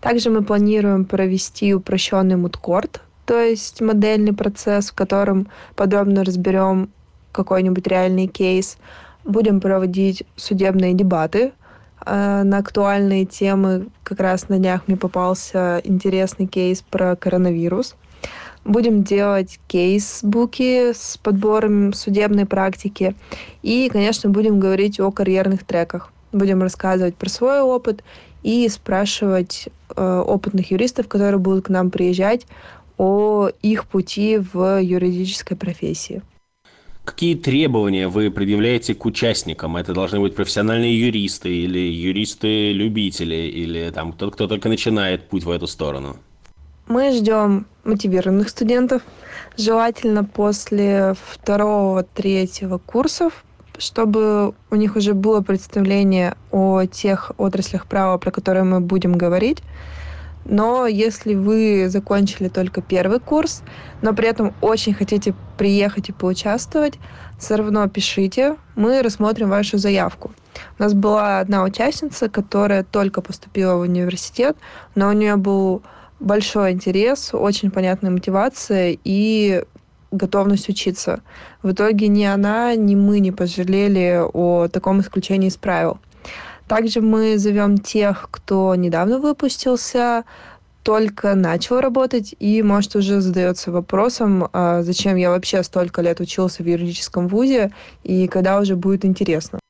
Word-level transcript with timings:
Также 0.00 0.30
мы 0.30 0.42
планируем 0.42 1.04
провести 1.04 1.74
упрощенный 1.74 2.36
мудкорт, 2.36 3.02
то 3.24 3.40
есть 3.40 3.80
модельный 3.80 4.32
процесс, 4.32 4.90
в 4.90 4.94
котором 4.94 5.48
подробно 5.76 6.24
разберем 6.24 6.90
какой-нибудь 7.30 7.86
реальный 7.86 8.26
кейс. 8.26 8.78
Будем 9.24 9.60
проводить 9.60 10.24
судебные 10.36 10.94
дебаты 10.94 11.52
э, 12.04 12.42
на 12.42 12.58
актуальные 12.58 13.24
темы. 13.26 13.86
Как 14.02 14.20
раз 14.20 14.48
на 14.48 14.58
днях 14.58 14.82
мне 14.88 14.96
попался 14.96 15.80
интересный 15.84 16.46
кейс 16.46 16.82
про 16.82 17.14
коронавирус. 17.14 17.94
Будем 18.64 19.02
делать 19.02 19.58
кейс-буки 19.66 20.92
с 20.92 21.18
подбором 21.18 21.92
судебной 21.92 22.46
практики. 22.46 23.14
И, 23.62 23.88
конечно, 23.92 24.30
будем 24.30 24.60
говорить 24.60 25.00
о 25.00 25.10
карьерных 25.10 25.64
треках. 25.64 26.12
Будем 26.32 26.62
рассказывать 26.62 27.16
про 27.16 27.28
свой 27.28 27.60
опыт 27.60 28.04
и 28.42 28.68
спрашивать 28.68 29.68
э, 29.94 30.18
опытных 30.26 30.70
юристов, 30.70 31.08
которые 31.08 31.38
будут 31.38 31.66
к 31.66 31.68
нам 31.70 31.90
приезжать, 31.90 32.46
о 32.98 33.48
их 33.62 33.86
пути 33.86 34.38
в 34.38 34.80
юридической 34.80 35.56
профессии. 35.56 36.22
Какие 37.04 37.34
требования 37.34 38.06
вы 38.06 38.30
предъявляете 38.30 38.94
к 38.94 39.04
участникам? 39.04 39.76
Это 39.76 39.92
должны 39.92 40.20
быть 40.20 40.36
профессиональные 40.36 40.96
юристы 41.00 41.52
или 41.52 41.80
юристы-любители, 41.80 43.34
или 43.34 43.90
там 43.90 44.12
кто, 44.12 44.30
кто 44.30 44.46
только 44.46 44.68
начинает 44.68 45.28
путь 45.28 45.42
в 45.42 45.50
эту 45.50 45.66
сторону? 45.66 46.16
Мы 46.88 47.12
ждем 47.12 47.66
мотивированных 47.84 48.48
студентов, 48.48 49.02
желательно 49.56 50.24
после 50.24 51.14
второго, 51.26 52.02
третьего 52.02 52.78
курсов, 52.78 53.44
чтобы 53.78 54.54
у 54.70 54.74
них 54.74 54.96
уже 54.96 55.14
было 55.14 55.40
представление 55.40 56.34
о 56.50 56.84
тех 56.84 57.32
отраслях 57.38 57.86
права, 57.86 58.18
про 58.18 58.30
которые 58.30 58.64
мы 58.64 58.80
будем 58.80 59.14
говорить. 59.14 59.62
Но 60.44 60.86
если 60.88 61.34
вы 61.34 61.88
закончили 61.88 62.48
только 62.48 62.82
первый 62.82 63.20
курс, 63.20 63.62
но 64.02 64.12
при 64.12 64.26
этом 64.26 64.52
очень 64.60 64.92
хотите 64.92 65.34
приехать 65.56 66.08
и 66.08 66.12
поучаствовать, 66.12 66.98
все 67.38 67.54
равно 67.54 67.88
пишите, 67.88 68.56
мы 68.74 69.02
рассмотрим 69.02 69.50
вашу 69.50 69.78
заявку. 69.78 70.32
У 70.78 70.82
нас 70.82 70.94
была 70.94 71.38
одна 71.38 71.62
участница, 71.62 72.28
которая 72.28 72.82
только 72.82 73.20
поступила 73.20 73.76
в 73.76 73.80
университет, 73.80 74.56
но 74.96 75.08
у 75.08 75.12
нее 75.12 75.36
был 75.36 75.82
большой 76.22 76.72
интерес, 76.72 77.30
очень 77.32 77.70
понятная 77.70 78.10
мотивация 78.10 78.96
и 79.04 79.64
готовность 80.10 80.68
учиться. 80.68 81.20
В 81.62 81.72
итоге 81.72 82.08
ни 82.08 82.24
она, 82.24 82.74
ни 82.74 82.94
мы 82.94 83.20
не 83.20 83.32
пожалели 83.32 84.22
о 84.32 84.68
таком 84.68 85.00
исключении 85.00 85.48
из 85.48 85.56
правил. 85.56 85.98
Также 86.68 87.00
мы 87.00 87.38
зовем 87.38 87.78
тех, 87.78 88.28
кто 88.30 88.74
недавно 88.74 89.18
выпустился, 89.18 90.24
только 90.82 91.34
начал 91.34 91.80
работать 91.80 92.34
и, 92.38 92.62
может, 92.62 92.96
уже 92.96 93.20
задается 93.20 93.70
вопросом, 93.70 94.48
а 94.52 94.82
зачем 94.82 95.16
я 95.16 95.30
вообще 95.30 95.62
столько 95.62 96.02
лет 96.02 96.20
учился 96.20 96.62
в 96.62 96.66
юридическом 96.66 97.28
вузе 97.28 97.72
и 98.02 98.26
когда 98.26 98.58
уже 98.58 98.74
будет 98.76 99.04
интересно. 99.04 99.61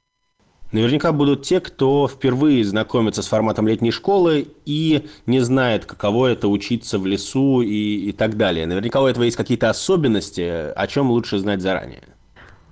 Наверняка 0.73 1.13
будут 1.13 1.43
те, 1.43 1.61
кто 1.61 2.09
впервые 2.09 2.65
знакомится 2.65 3.21
с 3.23 3.29
форматом 3.29 3.69
летней 3.69 3.91
школы 3.91 4.49
и 4.65 5.07
не 5.27 5.41
знает, 5.41 5.85
каково 5.85 6.29
это 6.29 6.49
учиться 6.49 6.99
в 6.99 7.05
лесу 7.05 7.61
и, 7.61 8.09
и 8.09 8.13
так 8.13 8.39
далее. 8.39 8.67
Наверняка 8.67 9.03
у 9.03 9.07
этого 9.07 9.25
есть 9.25 9.37
какие-то 9.37 9.69
особенности, 9.69 10.73
о 10.75 10.87
чем 10.87 11.11
лучше 11.11 11.39
знать 11.39 11.61
заранее. 11.61 12.03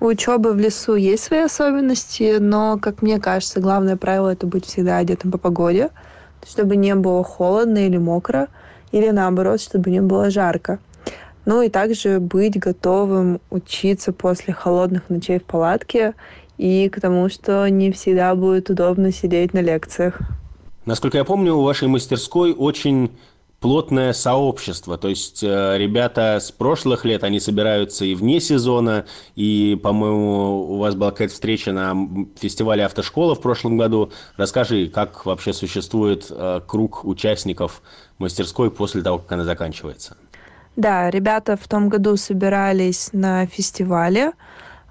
У 0.01 0.07
учебы 0.07 0.55
в 0.55 0.59
лесу 0.59 0.95
есть 0.95 1.25
свои 1.25 1.41
особенности, 1.41 2.39
но, 2.39 2.79
как 2.79 3.03
мне 3.03 3.21
кажется, 3.21 3.61
главное 3.61 3.99
правило 3.99 4.31
это 4.31 4.47
быть 4.47 4.65
всегда 4.65 4.97
одетым 4.97 5.31
по 5.31 5.37
погоде, 5.37 5.91
чтобы 6.49 6.77
не 6.77 6.95
было 6.95 7.23
холодно 7.23 7.87
или 7.87 7.99
мокро, 7.99 8.49
или 8.93 9.11
наоборот, 9.11 9.61
чтобы 9.61 9.91
не 9.91 10.01
было 10.01 10.31
жарко. 10.31 10.79
Ну 11.45 11.61
и 11.61 11.69
также 11.69 12.19
быть 12.19 12.59
готовым 12.59 13.41
учиться 13.51 14.13
после 14.13 14.55
холодных 14.55 15.11
ночей 15.11 15.39
в 15.39 15.45
палатке 15.45 16.15
и 16.61 16.91
к 16.91 17.01
тому, 17.01 17.31
что 17.31 17.67
не 17.69 17.91
всегда 17.91 18.35
будет 18.35 18.69
удобно 18.69 19.13
сидеть 19.13 19.55
на 19.55 19.61
лекциях. 19.61 20.21
Насколько 20.85 21.17
я 21.17 21.25
помню, 21.25 21.55
у 21.55 21.63
вашей 21.63 21.89
мастерской 21.89 22.53
очень 22.53 23.13
плотное 23.61 24.13
сообщество. 24.13 24.99
То 24.99 25.09
есть 25.09 25.43
э, 25.43 25.79
ребята 25.79 26.39
с 26.39 26.51
прошлых 26.51 27.07
лет, 27.07 27.25
они 27.25 27.41
собираются 27.41 28.05
и 28.05 28.15
вне 28.15 28.41
сезона, 28.41 29.07
и, 29.37 29.79
по-моему, 29.83 30.75
у 30.75 30.77
вас 30.77 30.95
была 30.95 31.13
какая-то 31.13 31.33
встреча 31.33 31.73
на 31.73 31.97
фестивале 32.39 32.85
автошкола 32.85 33.35
в 33.35 33.41
прошлом 33.41 33.79
году. 33.79 34.13
Расскажи, 34.37 34.89
как 34.89 35.25
вообще 35.25 35.55
существует 35.55 36.27
э, 36.31 36.61
круг 36.67 37.07
участников 37.07 37.81
мастерской 38.19 38.71
после 38.71 39.01
того, 39.03 39.19
как 39.19 39.33
она 39.33 39.45
заканчивается? 39.45 40.17
Да, 40.77 41.09
ребята 41.11 41.57
в 41.57 41.67
том 41.69 41.89
году 41.89 42.17
собирались 42.17 43.11
на 43.13 43.47
фестивале. 43.47 44.33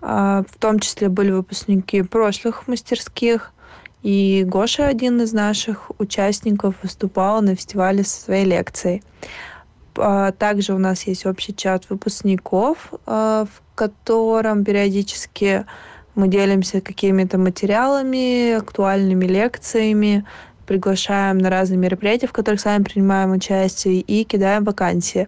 А, 0.02 0.44
в 0.50 0.58
том 0.58 0.80
числе 0.80 1.10
были 1.10 1.32
выпускники 1.32 2.02
прошлых 2.02 2.68
мастерских. 2.68 3.52
И 4.02 4.46
Гоша, 4.48 4.88
один 4.88 5.22
из 5.22 5.34
наших 5.34 5.92
участников, 6.00 6.76
выступал 6.84 7.42
на 7.42 7.56
фестивале 7.56 8.04
со 8.04 8.22
своей 8.22 8.46
лекцией. 8.46 9.04
А, 9.98 10.32
также 10.32 10.74
у 10.74 10.78
нас 10.78 11.04
есть 11.04 11.26
общий 11.26 11.56
чат 11.56 11.90
выпускников, 11.90 12.94
а, 13.06 13.46
в 13.46 13.76
котором 13.76 14.64
периодически 14.64 15.66
мы 16.16 16.28
делимся 16.28 16.81
какими-то 16.81 17.38
материалами, 17.38 18.54
актуальными 18.54 19.26
лекциями, 19.26 20.26
приглашаем 20.69 21.40
на 21.40 21.50
разные 21.50 21.80
мероприятия, 21.80 22.28
в 22.28 22.31
которых 22.31 22.62
сами 22.62 22.84
принимаем 22.84 23.31
участие, 23.31 24.02
и 24.02 24.24
кидаем 24.24 24.63
вакансии. 24.63 25.28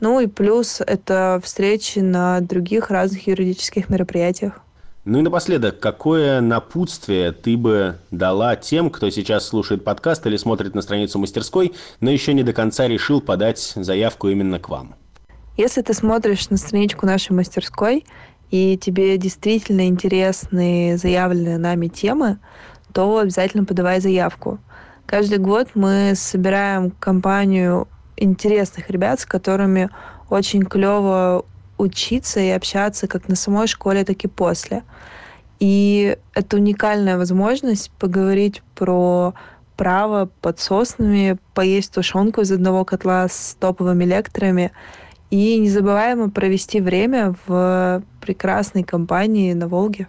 Ну 0.00 0.20
и 0.20 0.26
плюс 0.26 0.80
это 0.80 1.38
встречи 1.44 1.98
на 1.98 2.40
других 2.40 2.90
разных 2.90 3.26
юридических 3.26 3.90
мероприятиях. 3.90 4.54
Ну 5.04 5.18
и 5.18 5.22
напоследок, 5.22 5.80
какое 5.80 6.40
напутствие 6.40 7.32
ты 7.32 7.58
бы 7.58 7.98
дала 8.10 8.56
тем, 8.56 8.88
кто 8.88 9.10
сейчас 9.10 9.46
слушает 9.46 9.84
подкаст 9.84 10.26
или 10.26 10.38
смотрит 10.38 10.74
на 10.74 10.80
страницу 10.80 11.18
мастерской, 11.18 11.74
но 12.00 12.10
еще 12.10 12.32
не 12.32 12.42
до 12.42 12.54
конца 12.54 12.88
решил 12.88 13.20
подать 13.20 13.72
заявку 13.76 14.28
именно 14.28 14.58
к 14.58 14.70
вам? 14.70 14.94
Если 15.58 15.82
ты 15.82 15.92
смотришь 15.92 16.48
на 16.48 16.56
страничку 16.56 17.04
нашей 17.04 17.32
мастерской, 17.32 18.06
и 18.50 18.78
тебе 18.78 19.18
действительно 19.18 19.86
интересны 19.86 20.96
заявленные 20.96 21.58
нами 21.58 21.88
темы, 21.88 22.38
то 22.92 23.18
обязательно 23.18 23.64
подавай 23.64 24.00
заявку. 24.00 24.58
Каждый 25.10 25.38
год 25.38 25.70
мы 25.74 26.12
собираем 26.14 26.92
компанию 26.92 27.88
интересных 28.16 28.90
ребят, 28.90 29.18
с 29.18 29.26
которыми 29.26 29.90
очень 30.28 30.62
клево 30.62 31.44
учиться 31.78 32.38
и 32.38 32.50
общаться 32.50 33.08
как 33.08 33.26
на 33.26 33.34
самой 33.34 33.66
школе, 33.66 34.04
так 34.04 34.22
и 34.22 34.28
после. 34.28 34.84
И 35.58 36.16
это 36.32 36.58
уникальная 36.58 37.18
возможность 37.18 37.90
поговорить 37.98 38.62
про 38.76 39.34
право 39.76 40.30
под 40.40 40.60
соснами, 40.60 41.38
поесть 41.54 41.92
тушенку 41.92 42.42
из 42.42 42.52
одного 42.52 42.84
котла 42.84 43.26
с 43.26 43.56
топовыми 43.58 44.04
лекторами 44.04 44.70
и 45.30 45.58
незабываемо 45.58 46.30
провести 46.30 46.80
время 46.80 47.34
в 47.48 48.04
прекрасной 48.20 48.84
компании 48.84 49.54
на 49.54 49.66
Волге. 49.66 50.06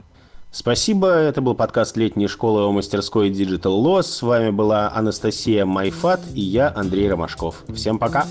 Спасибо. 0.51 1.07
Это 1.07 1.39
был 1.39 1.55
подкаст 1.55 1.95
летней 1.95 2.27
школы 2.27 2.63
о 2.63 2.71
мастерской 2.71 3.29
Digital 3.29 3.81
Loss. 3.81 4.03
С 4.03 4.21
вами 4.21 4.49
была 4.49 4.91
Анастасия 4.93 5.65
Майфат 5.65 6.19
и 6.33 6.41
я, 6.41 6.73
Андрей 6.75 7.09
Ромашков. 7.09 7.63
Всем 7.73 7.97
пока. 7.97 8.27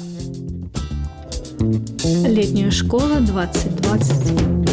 Летняя 1.58 2.70
школа 2.70 3.20
2020. 3.20 4.69